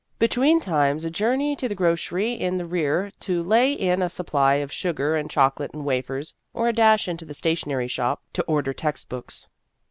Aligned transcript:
Between 0.17 0.59
times 0.59 1.05
a 1.05 1.11
journey 1.11 1.55
to 1.55 1.69
the 1.69 1.75
grocery 1.75 2.33
in 2.33 2.57
the 2.57 2.65
rear 2.65 3.11
to 3.19 3.43
lay 3.43 3.71
in 3.71 4.01
a 4.01 4.09
supply 4.09 4.55
of 4.55 4.71
sugar 4.71 5.15
and 5.15 5.29
chocolate 5.29 5.75
and 5.75 5.85
wafers, 5.85 6.33
or 6.55 6.67
a 6.67 6.73
dash 6.73 7.07
into 7.07 7.23
the 7.23 7.35
stationery 7.35 7.87
shop 7.87 8.23
to 8.33 8.41
order 8.45 8.73
text 8.73 9.09
books. 9.09 9.47